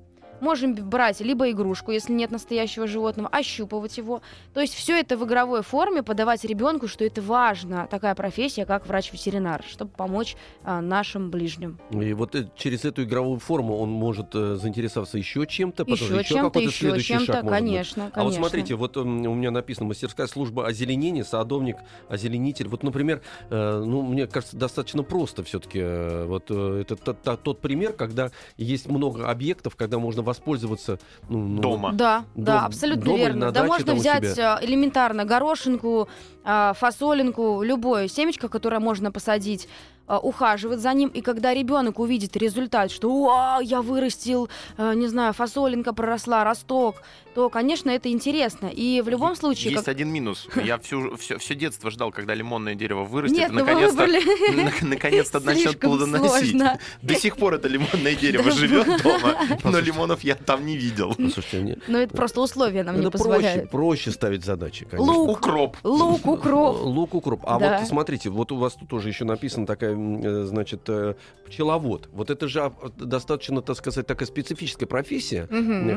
[0.41, 4.23] Можем брать либо игрушку, если нет настоящего животного, ощупывать его.
[4.55, 8.87] То есть все это в игровой форме подавать ребенку, что это важно, такая профессия, как
[8.87, 11.79] врач-ветеринар, чтобы помочь а, нашим ближним.
[11.91, 16.25] И вот э, через эту игровую форму он может э, заинтересоваться еще чем-то, потом Еще
[16.25, 17.69] чем-то, какой-то еще следующий чем-то, шаг может быть.
[17.71, 18.23] конечно, конечно.
[18.23, 21.77] А вот смотрите, вот у меня написано мастерская служба озеленения, садовник,
[22.09, 22.69] озеленитель.
[22.69, 25.81] Вот, например, э, ну, мне кажется, достаточно просто все-таки.
[26.27, 31.61] вот э, это тот- тот пример, когда есть много объектов, когда можно воспользоваться ну, ну,
[31.61, 31.93] Дома.
[31.93, 33.41] Да, да, Дом- абсолютно дома верно.
[33.47, 34.55] да даче можно взять себя.
[34.55, 36.09] а, элементарно горошинку,
[36.45, 39.69] а, фасолинку, любое семечко, которое можно посадить,
[40.07, 41.09] а, ухаживать за ним.
[41.09, 47.03] И когда ребенок увидит результат, что «Уа, я вырастил, а, не знаю, фасолинка проросла, росток,
[47.35, 48.67] то, конечно, это интересно.
[48.67, 49.73] И в любом случае...
[49.73, 50.49] Есть как- один минус.
[50.63, 54.07] Я всю, все, все детство ждал, когда лимонное дерево вырастет, Нет, и ну наконец-то,
[54.87, 56.51] наконец-то начнет плодоносить.
[56.51, 56.79] сложно.
[57.03, 58.51] До сих пор это лимонное дерево Да.
[58.51, 61.15] живет дома, но лимонов я там не видел.
[61.19, 63.71] Ну, Слушайте, Но это просто условия нам не позволяют.
[63.71, 65.13] проще ставить задачи, конечно.
[65.13, 65.39] Лук.
[65.39, 65.77] Укроп.
[65.85, 66.77] Лук, укроп.
[66.83, 67.41] Лук, укроп.
[67.45, 67.79] А Да.
[67.79, 71.15] вот смотрите, вот у вас тут тоже еще написано такая, э, значит, э,
[71.47, 72.09] пчеловод.
[72.13, 75.49] Вот это же а, достаточно, так сказать, такая специфическая профессия.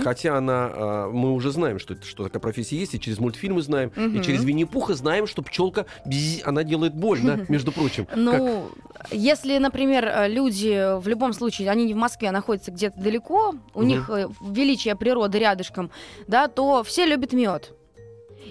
[0.04, 3.91] Хотя она, а, мы уже знаем, что, что такая профессия есть, и через мультфильмы знаем,
[3.95, 4.19] Мгм.
[4.19, 5.86] и через Винни-Пуха знаем, что пчелка,
[6.43, 8.05] она делает больно, между прочим.
[8.05, 8.69] Как- Ну,
[9.12, 13.55] если, например, э, люди в любом случае, они не в Москве, а находятся где-то далеко,
[13.73, 13.88] у Мгм.
[13.88, 15.89] них э, величие природы рядышком,
[16.27, 17.71] да, то все любят мед.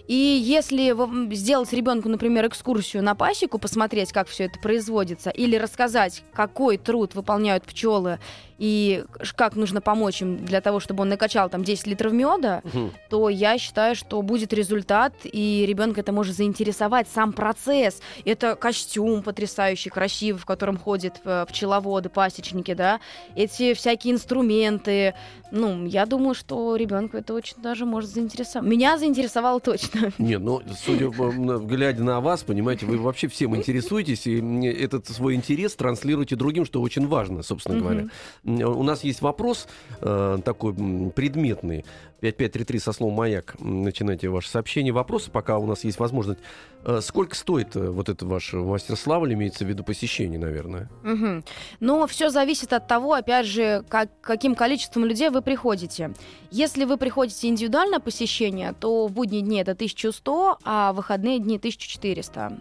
[0.08, 0.94] И если
[1.34, 7.14] сделать ребенку, например, экскурсию на пасеку, посмотреть, как все это производится, или рассказать, какой труд
[7.14, 8.18] выполняют пчелы
[8.58, 9.04] и
[9.36, 12.92] как нужно помочь им для того, чтобы он накачал там 10 литров меда, Мгм.
[13.10, 18.00] то я считаю, что будет результат, и ребенка это может заинтересовать сам процесс.
[18.24, 23.00] Это костюм потрясающий, красивый, в котором ходят э, пчеловоды, пасечники, да,
[23.36, 25.14] эти всякие инструменты.
[25.50, 28.68] Ну, я думаю, что ребенку это очень даже может заинтересовать.
[28.68, 30.12] Меня заинтересовало точно.
[30.18, 35.34] Не, ну, судя по, глядя на вас, понимаете, вы вообще всем интересуетесь, и этот свой
[35.34, 38.06] интерес транслируете другим, что очень важно, собственно говоря.
[38.44, 39.68] М, У нас есть вопрос
[40.00, 40.74] э, такой
[41.14, 41.84] предметный.
[42.20, 43.56] 5533 со словом «Маяк».
[43.58, 44.92] Начинайте ваше сообщение.
[44.92, 46.38] Вопросы, пока у нас есть возможность.
[46.84, 50.88] Э, Сколько стоит э, вот это ваше мастер-слава, имеется в виду посещение, наверное?
[51.02, 51.44] Мгм.
[51.80, 56.12] Но все зависит от того, опять же, как, каким количеством людей вы приходите.
[56.52, 61.56] Если вы приходите индивидуальное посещение, то в будние дни это 1100, а в выходные дни
[61.56, 62.60] 1400.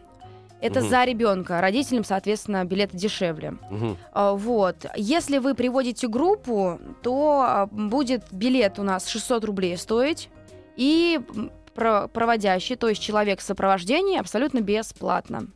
[0.62, 0.90] Это Мгм.
[0.90, 1.60] за ребенка.
[1.62, 3.56] Родителям, соответственно, билеты дешевле.
[4.14, 4.86] А, Вот.
[4.96, 10.30] Если вы приводите группу, то а, будет билет у нас 600 рублей стоить.
[10.78, 11.20] И
[11.74, 15.48] проводящий, то есть человек в сопровождении, абсолютно бесплатно.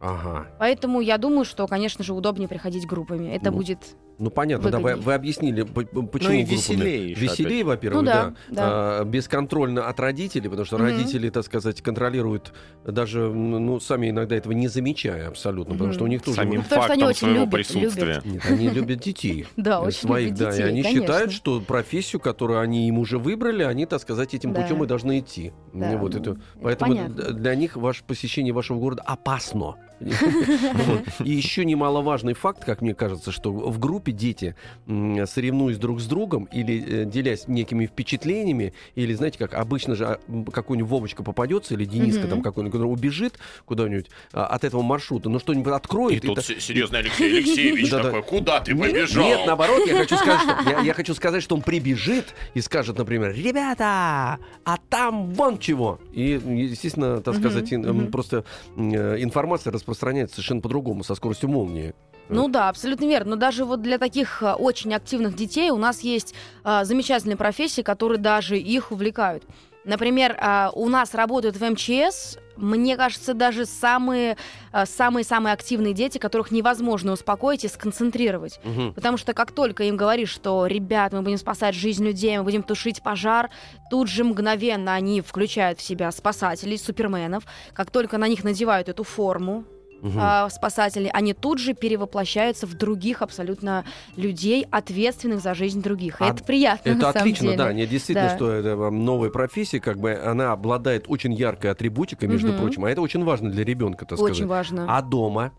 [0.00, 0.46] Ага.
[0.58, 3.28] Поэтому я думаю, что, конечно же, удобнее приходить группами.
[3.34, 3.78] Это Ну, будет
[4.18, 6.56] Ну понятно, да, вы, вы объяснили, по- по- почему Ну и группами.
[6.56, 8.24] веселее еще, Веселее, во-первых, Ну да.
[8.24, 8.62] да, да.
[9.00, 10.84] А, бесконтрольно от родителей, потому что Мгм.
[10.86, 12.52] родители, так сказать, контролируют
[12.86, 15.94] даже, ну, сами иногда этого не замечая абсолютно, потому Мгм.
[15.94, 16.36] что у них тоже...
[16.36, 18.22] Самим Ну, потому что они фактом очень своего любят- присутствия.
[18.24, 19.46] Нет, они любят детей.
[19.56, 21.02] Да, э, очень своих, любят да, и детей, они конечно.
[21.02, 24.62] считают, что профессию, которую они им уже выбрали, они, так сказать, этим Да.
[24.62, 25.52] путем и должны идти.
[25.72, 27.32] Да, вот ну, это, это поэтому понятно.
[27.32, 29.74] для них ваше посещение вашего города опасно.
[31.24, 34.54] И еще немаловажный факт, как мне кажется, что в группе дети,
[34.86, 40.18] соревнуясь друг с другом или э, делясь некими впечатлениями, или, знаете, как обычно же а,
[40.52, 45.38] какой-нибудь Вовочка попадется, или Дениска там какой-нибудь, который убежит куда-нибудь а, от этого маршрута, но
[45.38, 46.22] что-нибудь И откроет.
[46.22, 49.24] тут та- се- серьезный Алексей Алексеевич такой, куда ты побежал?
[49.24, 53.32] Нет, наоборот, я хочу сказать, что я, хочу сказать, что он прибежит и скажет, например,
[53.34, 56.00] ребята, а там вон чего.
[56.12, 57.72] И, естественно, так сказать,
[58.10, 58.44] просто
[58.76, 61.94] э, информация распространяется совершенно по-другому, со скоростью молнии.
[62.28, 63.30] Ну да, абсолютно верно.
[63.32, 67.82] Но даже вот для таких а, очень активных детей у нас есть а, замечательные профессии,
[67.82, 69.44] которые даже их увлекают.
[69.84, 74.36] Например, а, у нас работают в МЧС, мне кажется, даже самые
[74.70, 78.60] а, самые-самые активные дети, которых невозможно успокоить и сконцентрировать.
[78.62, 78.92] Мгм.
[78.94, 82.62] Потому что как только им говоришь, что, ребят, мы будем спасать жизнь людей, мы будем
[82.62, 83.50] тушить пожар,
[83.90, 87.44] тут же мгновенно они включают в себя спасателей, суперменов.
[87.72, 89.64] Как только на них надевают эту форму,
[90.02, 90.18] Мгм.
[90.20, 93.84] а, спасателей, они тут же перевоплощаются в других абсолютно
[94.16, 96.20] людей, ответственных за жизнь других.
[96.20, 97.56] А это приятно, Это отлично, деле.
[97.56, 97.72] да.
[97.72, 98.36] Нет, действительно, Да.
[98.36, 102.58] что это новая профессия, как бы она обладает очень яркой атрибутикой, между Мгм.
[102.58, 104.50] прочим, а это очень важно для ребенка, так Очень сказать.
[104.50, 104.86] важно.
[104.88, 105.52] А дома?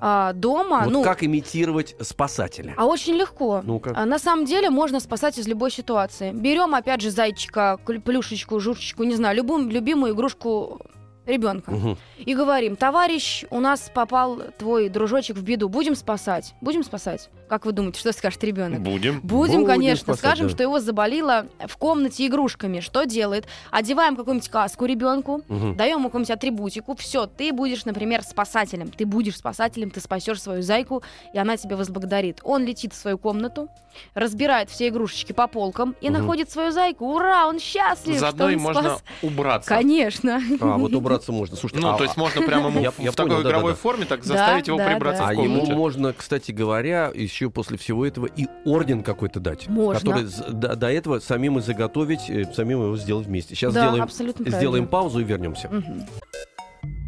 [0.00, 2.72] А, дома, вот ну, как имитировать спасателя?
[2.76, 3.62] а очень легко.
[3.64, 3.92] Ну-ка.
[3.96, 6.30] А, На самом деле можно спасать из любой ситуации.
[6.32, 10.80] Берем, опять же, зайчика, плюшечку, журчечку, не знаю, любую любимую игрушку
[11.28, 11.70] ребенка.
[11.70, 11.98] Мгм.
[12.18, 16.54] И говорим, товарищ, у нас попал твой дружочек в беду, будем спасать.
[16.60, 17.30] Будем спасать?
[17.48, 18.80] Как вы думаете, что скажет ребенок?
[18.80, 19.20] Будем.
[19.20, 20.14] Будем, Будем конечно.
[20.14, 20.52] спасать, Скажем, да.
[20.54, 22.80] что его заболело в комнате игрушками.
[22.80, 23.46] Что делает?
[23.70, 25.76] Одеваем какую-нибудь каску ребенку, Мгм.
[25.76, 26.94] даем ему какую-нибудь атрибутику.
[26.96, 28.88] Все, ты будешь, например, спасателем.
[28.88, 32.40] Ты будешь спасателем, ты спасешь свою зайку, и она тебя возблагодарит.
[32.42, 33.68] Он летит в свою комнату,
[34.14, 36.20] разбирает все игрушечки по полкам и Мгм.
[36.20, 37.06] находит свою зайку.
[37.14, 39.04] Ура, он счастлив, Заодно и можно спас.
[39.22, 39.68] убраться.
[39.68, 40.40] Конечно.
[40.60, 41.56] А, вот убраться можно.
[41.56, 43.48] Слушайте, Ну, а- то есть можно прямо ему Я- в я в такой понял, да,
[43.50, 43.80] игровой да, да.
[43.82, 45.28] форме так Да, заставить его да, прибраться да.
[45.30, 45.74] А в ему комнате.
[45.74, 49.68] можно, кстати говоря, еще после всего этого и орден какой-то дать.
[49.68, 50.00] Можно.
[50.00, 53.54] Который до, до этого самим и заготовить, э, самим его сделать вместе.
[53.54, 55.68] Сейчас да, сделаем, абсолютно сделаем паузу и вернемся.
[55.68, 56.06] Мгм.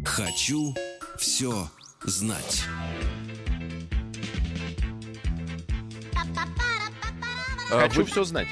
[0.05, 0.73] Хочу
[1.17, 1.67] все
[2.03, 2.63] знать.
[7.71, 8.47] А, Хочу вы- все знать.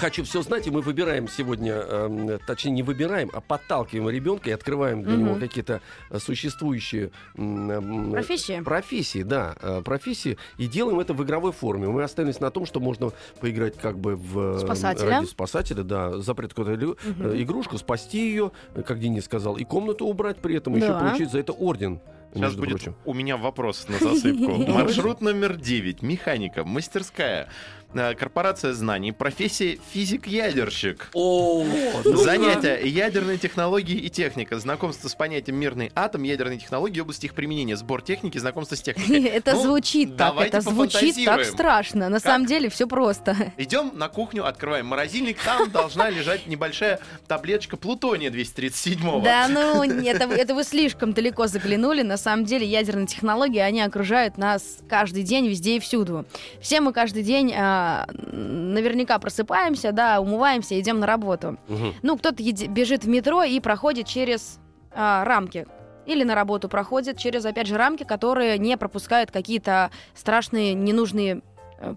[0.00, 4.52] Хочу все знать, и мы выбираем сегодня, эм, точнее не выбираем, а подталкиваем ребенка и
[4.54, 5.24] открываем для Мгм.
[5.26, 8.62] него какие-то э, существующие м, Профессия.
[8.62, 11.88] профессии, да, э, профессии, и делаем это в игровой форме.
[11.88, 15.10] Мы остались на том, что можно поиграть как бы в э, Спасателя.
[15.10, 20.06] ради спасателя, да, запрет какую-то э, игрушку, спасти ее, э, как Денис сказал, и комнату
[20.06, 20.98] убрать при этом, еще Да.
[21.00, 22.00] получить за это орден.
[22.32, 22.94] Сейчас между будет прочим.
[23.04, 24.52] у меня вопрос на засыпку.
[24.72, 26.00] Маршрут номер 9.
[26.02, 26.62] Механика.
[26.64, 27.48] Мастерская.
[27.92, 29.10] Э, Корпорация знаний.
[29.12, 31.08] Профессия физик-ядерщик.
[31.12, 31.64] О,
[32.04, 32.16] ну-ка.
[32.18, 34.58] Занятия ядерные технологии и техника.
[34.60, 39.24] Знакомство с понятием мирный атом, ядерные технологии, область их применения, сбор техники, знакомство с техникой.
[39.24, 42.08] Это Ну, звучит так, это звучит так страшно.
[42.08, 42.30] На Как?
[42.32, 43.36] самом деле все просто.
[43.56, 50.28] Идем на кухню, открываем морозильник, там должна лежать небольшая таблеточка плутония 237 Да, ну, это,
[50.28, 52.02] вы- это вы слишком далеко заглянули.
[52.02, 56.24] На самом деле ядерные технологии, они окружают нас каждый день, везде и всюду.
[56.60, 61.58] Все мы каждый день а, наверняка просыпаемся, да, умываемся, идем на работу.
[61.68, 61.94] Мгм.
[62.02, 64.58] Ну, кто-то бежит в метро и проходит через
[64.92, 65.66] а, рамки.
[66.06, 71.42] Или на работу проходит через, опять же, рамки, которые не пропускают какие-то страшные, ненужные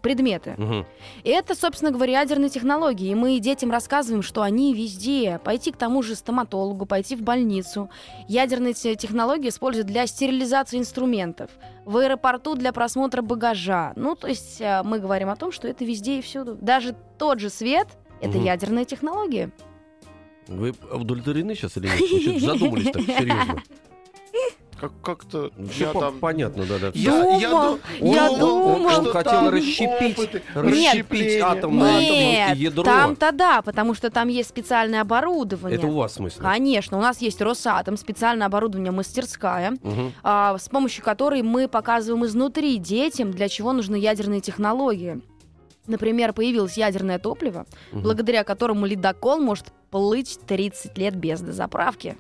[0.01, 0.55] предметы.
[0.57, 0.85] Мгм.
[1.23, 3.09] И это, собственно говоря, ядерные технологии.
[3.09, 5.39] И мы детям рассказываем, что они везде.
[5.43, 7.89] Пойти к тому же стоматологу, пойти в больницу.
[8.27, 11.49] Ядерные те- технологии используют для стерилизации инструментов.
[11.85, 13.93] В аэропорту для просмотра багажа.
[13.95, 16.55] Ну, то есть э, мы говорим о том, что это везде и всюду.
[16.55, 17.87] Даже тот же свет—
[18.21, 18.45] это Мгм.
[18.45, 19.51] ядерная технология.
[20.47, 22.33] Вы удовлетворены сейчас или нет?
[22.33, 23.61] Вы задумались так, серьезно.
[24.83, 26.19] Как- Как-то Все я там...
[26.19, 26.91] понятно, да, да.
[26.93, 28.89] Я, я Думал, ду- я думал, думал.
[28.89, 31.41] что Он хотел там расщепить, опыты, расщепить расщепление.
[31.43, 32.83] атомное Нет, ядро.
[32.83, 35.77] там-то да, потому что там есть специальное оборудование.
[35.77, 36.41] Это у вас в смысле?
[36.41, 39.71] Конечно, у нас есть Росатом, специальное оборудование мастерская.
[39.81, 40.13] Мгм.
[40.23, 45.21] а, с помощью которой мы показываем изнутри детям, для чего нужны ядерные технологии.
[45.87, 48.03] Например, появилось ядерное топливо, Мгм.
[48.03, 52.17] благодаря которому ледокол может плыть 30 лет без дозаправки.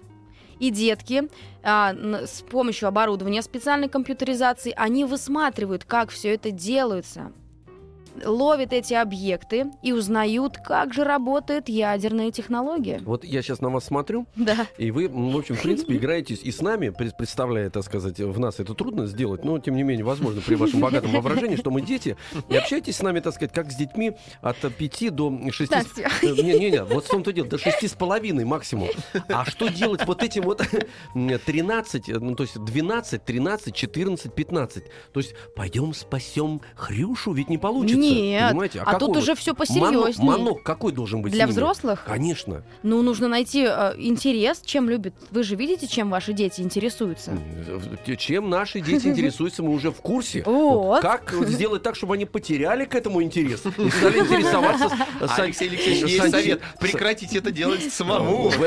[0.63, 1.27] И детки
[1.61, 1.93] а,
[2.25, 7.33] с помощью оборудования специальной компьютеризации, они высматривают, как все это делается
[8.25, 12.99] ловят эти объекты и узнают, как же работает ядерная технология.
[13.03, 14.67] Вот я сейчас на вас смотрю, Да.
[14.77, 18.39] и вы, в общем, в принципе, играетесь и с нами, пред- представляя, так сказать, в
[18.39, 21.81] нас это трудно сделать, но, тем не менее, возможно, при вашем богатом воображении, что мы
[21.81, 22.17] дети,
[22.49, 25.71] и общаетесь с нами, так сказать, как с детьми от 5 до 6...
[25.71, 26.07] Кстати.
[26.41, 28.89] Не-не-не, вот в том-то дело, до шести с половиной максимум.
[29.29, 30.61] А что делать вот этим вот
[31.13, 34.83] 13, ну, то есть 12, 13, 14, 15?
[35.13, 37.97] То есть пойдем спасем Хрюшу, ведь не получится.
[38.11, 38.81] Нет, Понимаете?
[38.81, 40.17] а тут какой уже вот всё манок-.
[40.17, 41.33] Манок какой должен быть?
[41.33, 42.03] Для взрослых?
[42.05, 42.63] Конечно.
[42.83, 45.13] Ну, нужно найти э, интерес, чем любят.
[45.31, 47.31] Вы же видите, чем ваши дети интересуются?
[48.17, 50.43] Чем наши дети интересуются, мы уже в курсе.
[50.45, 51.01] Вот.
[51.01, 54.91] Как сделать так, чтобы они потеряли к этому интерес и стали интересоваться...
[55.37, 56.61] Алексей Алексеевич, есть совет.
[56.79, 58.51] Прекратить это делать самому.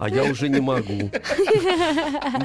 [0.00, 1.10] А я уже не могу.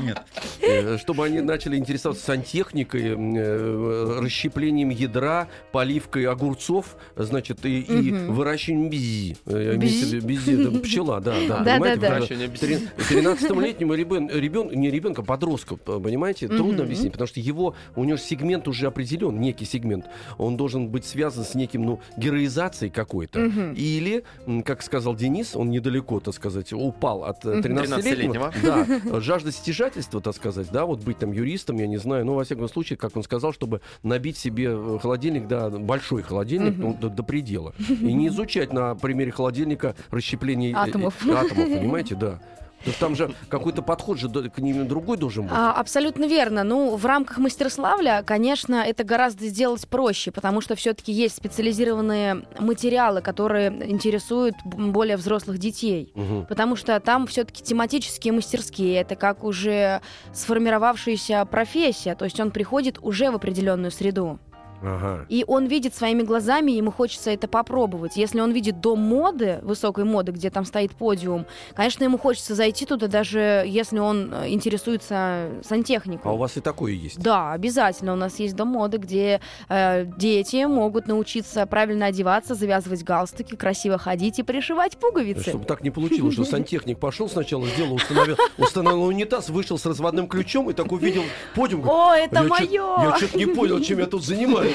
[0.02, 0.22] Нет.
[0.62, 8.90] Э, Чтобы они начали интересоваться сантехникой, э, расщеплением ядра, поливкой огурцов, значит, и, и выращиванием
[8.90, 9.38] бизи.
[9.46, 11.60] Э, Бизи, да, пчела, да, да.
[11.60, 12.20] Да, понимаете, да, да.
[12.20, 17.76] вот это трин- 13-летнему ребенку, не ребенка, подростку, п- понимаете, трудно объяснить, потому что его,
[17.96, 20.06] у него сегмент уже определен, некий сегмент.
[20.38, 23.46] Он должен быть связан с неким, ну, героизацией какой-то.
[23.76, 24.24] Или,
[24.66, 27.62] как сказал Денис, он недалеко, так сказать, упал от э, Мгм.
[27.78, 28.54] 13-летнего.
[28.64, 32.44] Да, жажда стяжательства, так сказать, да, вот быть там юристом, я не знаю, ну, во
[32.44, 37.10] всяком случае, как он сказал, чтобы набить себе э, холодильник, да, большой холодильник, ну, до,
[37.10, 37.74] до предела.
[37.90, 41.14] И не изучать на примере холодильника расщепление э, Атомов.
[41.26, 42.40] э, атомов, понимаете, да.
[42.86, 45.52] То есть там же какой-то подход же к ним другой должен быть.
[45.54, 46.64] А, абсолютно верно.
[46.64, 53.22] Ну, в рамках мастерславля, конечно, это гораздо сделать проще, потому что все-таки есть специализированные материалы,
[53.22, 56.12] которые интересуют более взрослых детей.
[56.14, 56.46] Мгм.
[56.46, 60.02] Потому что там все-таки тематические мастерские, это как уже
[60.34, 64.40] сформировавшаяся профессия, то есть он приходит уже в определенную среду.
[64.82, 65.26] Ага.
[65.30, 68.18] И он видит своими глазами, ему хочется это попробовать.
[68.18, 72.86] Если он видит дом моды, высокой моды, где там стоит подиум, конечно, ему хочется зайти
[72.86, 76.30] туда, даже если он э, интересуется сантехникой.
[76.30, 77.20] А у вас и такое есть?
[77.20, 78.14] Да, обязательно.
[78.14, 83.98] У нас есть дом моды, где э, дети могут научиться правильно одеваться, завязывать галстуки, красиво
[83.98, 85.50] ходить и пришивать пуговицы.
[85.50, 90.28] Чтобы так не получилось, что сантехник пошел сначала, сделал, установил, установил унитаз, вышел с разводным
[90.28, 91.24] ключом и так увидел
[91.56, 91.88] подиум.
[91.90, 93.04] О, это «Я чё- мое!
[93.10, 94.75] Я что-то не понял, чем я тут занимаюсь.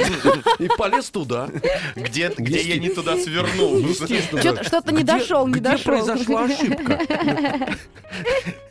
[0.58, 1.48] И полез туда.
[1.96, 3.82] Где, где я не туда свернул?
[3.94, 5.92] Что-то не дошел, не где дошел.
[5.92, 7.00] произошла ошибка?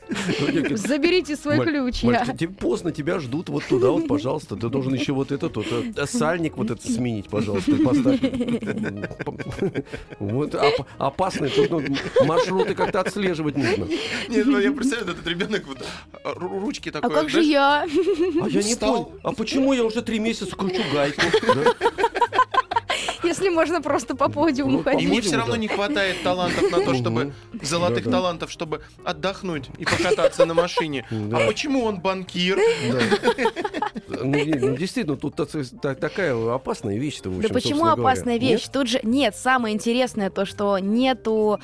[0.76, 2.04] Заберите свой «Маль- ключ.
[2.04, 2.38] мальчик, я».
[2.38, 4.56] тебе поздно, тебя ждут вот туда вот, пожалуйста.
[4.56, 8.20] Ты должен еще вот этот вот э, сальник вот этот сменить, пожалуйста, и поставь.
[10.20, 11.82] Вот оп- опасный, тут ну,
[12.26, 13.88] маршруты как-то отслеживать нужно.
[14.30, 15.78] Нет, ну я представляю, этот ребенок вот
[16.24, 17.12] а, ру- ручки А такой.
[17.16, 17.84] как же я?
[17.84, 21.22] А я не понял, а почему я уже три месяца кручу гайку?
[23.30, 25.08] Если можно просто по подиуму Ну, И ходить.
[25.08, 29.86] мне Будем, все равно не хватает талантов на то, чтобы золотых талантов, чтобы отдохнуть и
[29.86, 31.06] покататься на машине.
[31.12, 31.38] Да.
[31.38, 32.58] А почему он банкир?
[32.92, 33.00] Да.
[34.08, 38.68] Ну, ну, действительно, тут та- та- такая опасная вещь-то, в Да почему опасная вещь?
[38.74, 41.60] Тут же нет, самое интересное то, что нету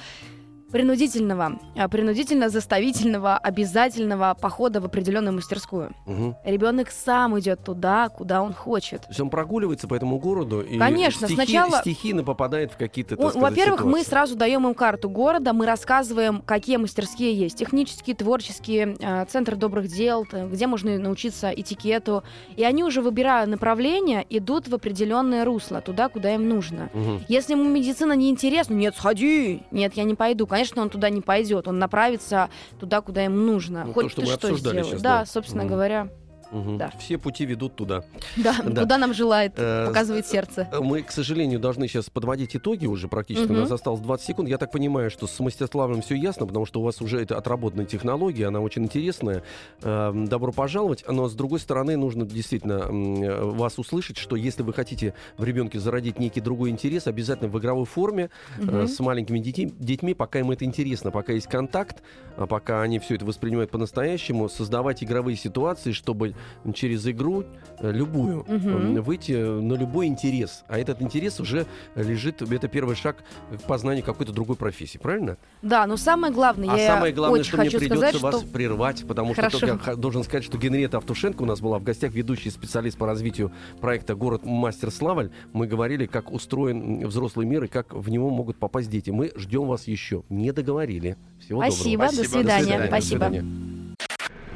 [0.71, 5.93] принудительного, а, принудительно-заставительного, обязательного похода в определенную мастерскую.
[6.05, 6.35] Мгм.
[6.43, 9.01] Ребенок сам идет туда, куда он хочет.
[9.01, 13.15] То есть он прогуливается по этому городу и Конечно, стихи- сначала- стихийно попадает в какие-то,
[13.15, 17.57] Во-первых, мы сразу даем им карту города, мы рассказываем, какие мастерские есть.
[17.57, 22.23] Технические, творческие, э, центр добрых дел, где можно научиться этикету.
[22.55, 26.89] И они уже, выбирая направление, идут в определенное русло, туда, куда им нужно.
[26.93, 27.21] Мгм.
[27.27, 30.47] Если ему медицина не интересна, нет, сходи, нет, я не пойду.
[30.55, 33.83] Конечно, он туда не пойдет, он направится туда, куда ему нужно.
[33.83, 35.25] Ну, Хоть то, что ты что сейчас, да, да.
[35.25, 35.69] собственно Мгм.
[35.73, 36.09] говоря,
[36.51, 36.77] Мгм.
[36.77, 36.91] Да.
[36.99, 38.03] Все пути ведут туда.
[38.37, 38.81] да, Да.
[38.81, 40.67] куда нам желает, Э, показывает сердце.
[40.81, 43.45] Мы, к сожалению, должны сейчас подводить итоги уже практически.
[43.47, 43.57] Мгм.
[43.57, 44.49] У нас осталось 20 секунд.
[44.49, 47.85] Я так понимаю, что с мастерславом все ясно, потому что у вас уже это отработанная
[47.85, 49.43] технология, она очень интересная.
[49.81, 51.03] Э, Добро пожаловать.
[51.07, 55.79] Но, с другой стороны, нужно действительно э, вас услышать, что если вы хотите в ребенке
[55.79, 58.87] зародить некий другой интерес, обязательно в игровой форме, э, Мгм.
[58.87, 62.01] с маленькими детьми, детьми, пока им это интересно, пока есть контакт,
[62.37, 66.33] а пока они все это воспринимают по-настоящему, создавать игровые ситуации, чтобы
[66.73, 67.43] через игру
[67.79, 70.63] э, любую э, выйти на любой интерес.
[70.67, 75.37] А этот интерес уже лежит, это первый шаг к познанию какой-то другой профессии, правильно?
[75.61, 78.41] Да, но самое главное, а я самое главное, очень что мне хочу придется сказать, вас
[78.41, 78.51] что...
[78.51, 79.57] прервать, потому Хорошо.
[79.57, 82.97] что только я должен сказать, что Генриетта Автушенко у нас была в гостях, ведущий специалист
[82.97, 85.31] по развитию проекта «Город Мастер Славль».
[85.53, 89.09] Мы говорили, как устроен взрослый мир и как в него могут попасть дети.
[89.09, 90.23] Мы ждем вас еще.
[90.29, 91.17] Не договорили.
[91.39, 92.23] Всего Спасибо, доброго.
[92.23, 92.63] до Спасибо, до свидания.
[92.63, 93.25] свидания, до Спасибо.
[93.25, 93.74] свидания.